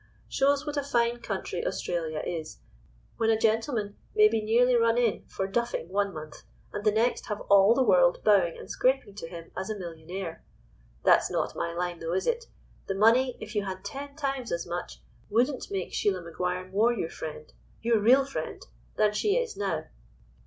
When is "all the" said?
7.51-7.83